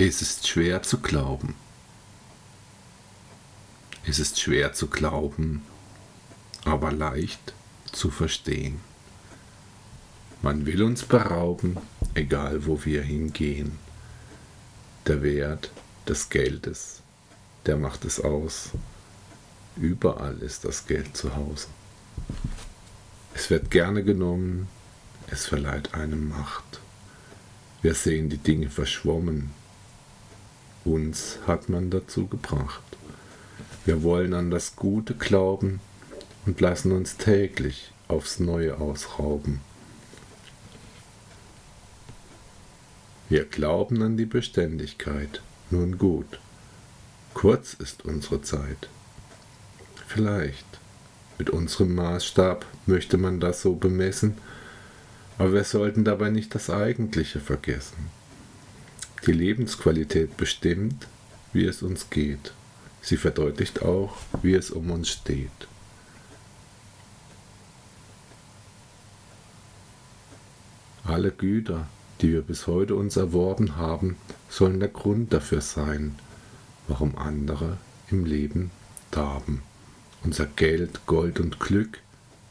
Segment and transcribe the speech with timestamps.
[0.00, 1.56] Es ist schwer zu glauben.
[4.06, 5.64] Es ist schwer zu glauben,
[6.64, 7.52] aber leicht
[7.90, 8.78] zu verstehen.
[10.40, 11.78] Man will uns berauben,
[12.14, 13.80] egal wo wir hingehen.
[15.08, 15.72] Der Wert
[16.06, 17.02] des Geldes,
[17.66, 18.70] der macht es aus.
[19.74, 21.66] Überall ist das Geld zu Hause.
[23.34, 24.68] Es wird gerne genommen,
[25.26, 26.78] es verleiht einem Macht.
[27.82, 29.50] Wir sehen die Dinge verschwommen,
[30.88, 32.82] uns hat man dazu gebracht.
[33.84, 35.80] Wir wollen an das Gute glauben
[36.46, 39.60] und lassen uns täglich aufs Neue ausrauben.
[43.28, 45.42] Wir glauben an die Beständigkeit.
[45.70, 46.40] Nun gut,
[47.34, 48.88] kurz ist unsere Zeit.
[50.06, 50.66] Vielleicht,
[51.36, 54.38] mit unserem Maßstab möchte man das so bemessen,
[55.36, 58.17] aber wir sollten dabei nicht das Eigentliche vergessen.
[59.26, 61.06] Die Lebensqualität bestimmt,
[61.52, 62.52] wie es uns geht.
[63.02, 65.50] Sie verdeutlicht auch, wie es um uns steht.
[71.04, 71.86] Alle Güter,
[72.20, 74.16] die wir bis heute uns erworben haben,
[74.50, 76.16] sollen der Grund dafür sein,
[76.86, 77.78] warum andere
[78.10, 78.70] im Leben
[79.10, 79.62] darben.
[80.22, 82.00] Unser Geld, Gold und Glück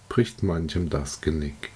[0.09, 1.70] bricht manchem das Genick.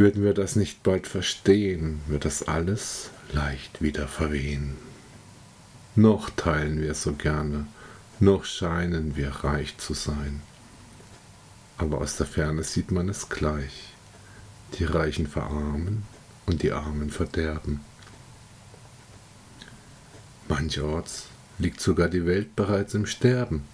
[0.00, 4.78] Würden wir das nicht bald verstehen, wird das alles leicht wieder verwehen.
[5.94, 7.66] Noch teilen wir so gerne,
[8.18, 10.40] noch scheinen wir reich zu sein.
[11.76, 13.92] Aber aus der Ferne sieht man es gleich.
[14.78, 16.04] Die Reichen verarmen
[16.46, 17.80] und die Armen verderben.
[20.48, 21.26] Mancherorts
[21.58, 23.64] liegt sogar die Welt bereits im Sterben.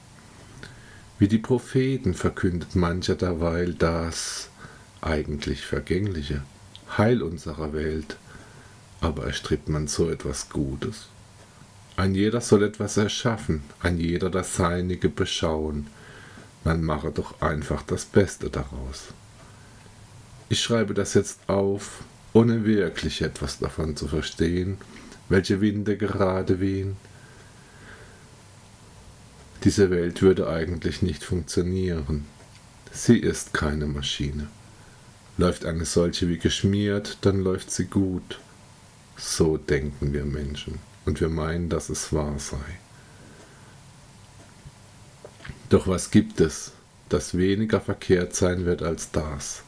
[1.20, 4.50] Wie die Propheten verkündet mancher derweil das,
[5.06, 6.42] eigentlich Vergängliche,
[6.98, 8.16] Heil unserer Welt,
[9.00, 11.08] aber erstrebt man so etwas Gutes?
[11.96, 15.86] Ein jeder soll etwas erschaffen, ein jeder das Seinige beschauen,
[16.64, 19.04] man mache doch einfach das Beste daraus.
[20.48, 22.02] Ich schreibe das jetzt auf,
[22.32, 24.76] ohne wirklich etwas davon zu verstehen,
[25.28, 26.96] welche Winde gerade wehen.
[29.64, 32.26] Diese Welt würde eigentlich nicht funktionieren.
[32.92, 34.48] Sie ist keine Maschine.
[35.38, 38.40] Läuft eine solche wie geschmiert, dann läuft sie gut.
[39.16, 42.78] So denken wir Menschen und wir meinen, dass es wahr sei.
[45.68, 46.72] Doch was gibt es,
[47.08, 49.62] das weniger verkehrt sein wird als das?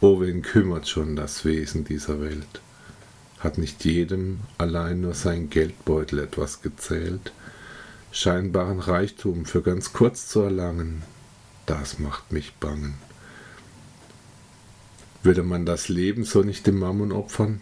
[0.00, 2.60] Oh, wen kümmert schon das Wesen dieser Welt?
[3.38, 7.32] Hat nicht jedem allein nur sein Geldbeutel etwas gezählt?
[8.10, 11.02] Scheinbaren Reichtum für ganz kurz zu erlangen,
[11.66, 12.94] das macht mich bangen.
[15.22, 17.60] Würde man das Leben so nicht dem Mammon opfern?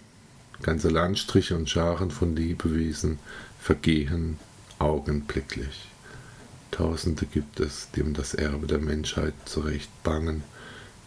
[0.62, 3.18] Ganze Landstriche und Scharen von Liebewesen
[3.58, 4.38] vergehen
[4.78, 5.88] augenblicklich.
[6.70, 10.42] Tausende gibt es, die um das Erbe der Menschheit zurecht bangen.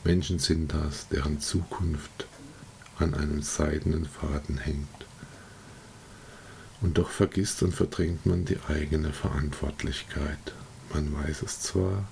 [0.04, 2.26] Menschen sind das, deren Zukunft
[2.98, 4.88] an einem seidenen Faden hängt.
[6.82, 10.54] Und doch vergisst und verdrängt man die eigene Verantwortlichkeit.
[10.94, 12.08] Man weiß es zwar,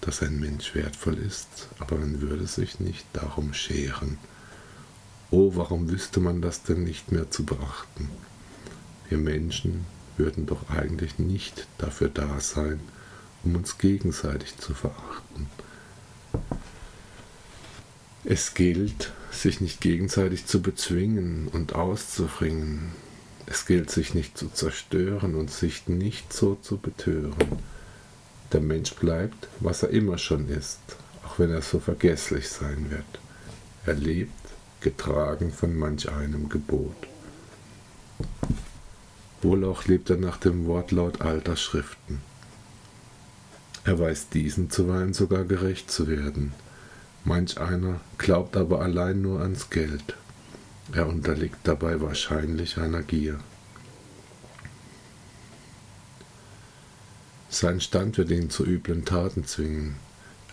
[0.00, 4.18] dass ein Mensch wertvoll ist, aber man würde sich nicht darum scheren.
[5.30, 8.08] Oh, warum wüsste man das denn nicht mehr zu beachten?
[9.08, 9.84] Wir Menschen
[10.16, 12.80] würden doch eigentlich nicht dafür da sein,
[13.44, 15.48] um uns gegenseitig zu verachten.
[18.24, 22.92] Es gilt, sich nicht gegenseitig zu bezwingen und auszufringen.
[23.46, 27.34] Es gilt, sich nicht zu zerstören und sich nicht so zu betören.
[28.52, 30.80] Der Mensch bleibt, was er immer schon ist,
[31.26, 33.20] auch wenn er so vergesslich sein wird.
[33.84, 34.32] Er lebt,
[34.80, 36.96] getragen von manch einem Gebot.
[39.42, 42.20] Wohl auch lebt er nach dem Wortlaut alter Schriften.
[43.84, 46.52] Er weiß diesen zuweilen sogar gerecht zu werden.
[47.24, 50.16] Manch einer glaubt aber allein nur ans Geld.
[50.92, 53.38] Er unterliegt dabei wahrscheinlich einer Gier.
[57.60, 59.96] Sein Stand wird ihn zu üblen Taten zwingen.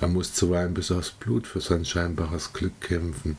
[0.01, 3.37] Er muss zuweilen bis aufs Blut für sein scheinbares Glück kämpfen.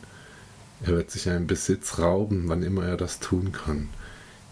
[0.83, 3.89] Er wird sich einen Besitz rauben, wann immer er das tun kann.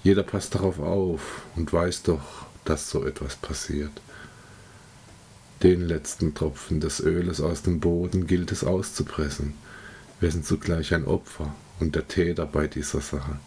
[0.03, 3.93] Jeder passt darauf auf und weiß doch, dass so etwas passiert.
[5.63, 9.55] Den letzten Tropfen des Öles aus dem Boden gilt es auszupressen.
[10.19, 13.39] Wir sind zugleich ein Opfer und der Täter bei dieser Sache.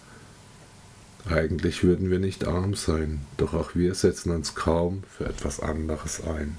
[1.29, 6.23] Eigentlich würden wir nicht arm sein, doch auch wir setzen uns kaum für etwas anderes
[6.23, 6.57] ein.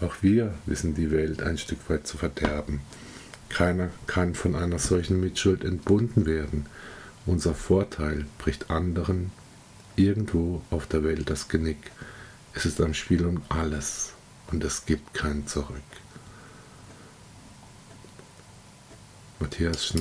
[0.00, 2.80] Auch wir wissen die Welt ein Stück weit zu verderben.
[3.48, 6.66] Keiner kann von einer solchen Mitschuld entbunden werden,
[7.26, 9.32] Unser Vorteil bricht anderen
[9.96, 11.90] irgendwo auf der Welt das Genick.
[12.52, 14.12] Es ist ein Spiel um alles
[14.52, 15.82] und es gibt kein Zurück.
[19.40, 19.94] Matthias Schneider